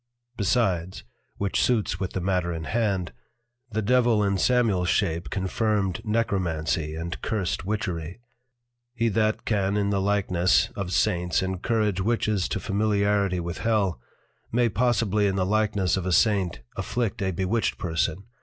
Besides, 0.35 1.03
(which 1.37 1.61
suits 1.61 1.99
with 1.99 2.13
the 2.13 2.21
matter 2.21 2.51
in 2.51 2.63
hand) 2.63 3.13
the 3.69 3.83
Devil 3.83 4.23
in 4.23 4.35
Samuels 4.39 4.89
shape 4.89 5.29
confirmed 5.29 6.01
Necromancy 6.03 6.95
and 6.95 7.21
Cursed 7.21 7.65
Witchery. 7.65 8.19
He 8.95 9.09
that 9.09 9.45
can 9.45 9.77
in 9.77 9.91
the 9.91 10.01
likeness 10.01 10.69
of 10.75 10.91
Saints 10.91 11.43
encourage 11.43 12.01
Witches 12.01 12.49
to 12.49 12.59
Familiarity 12.59 13.39
with 13.39 13.59
Hell, 13.59 14.01
may 14.51 14.69
possibly 14.69 15.27
in 15.27 15.35
the 15.35 15.45
likeness 15.45 15.95
of 15.97 16.07
a 16.07 16.11
Saint 16.11 16.61
afflict 16.75 17.21
a 17.21 17.29
Bewitched 17.29 17.77
Person. 17.77 18.23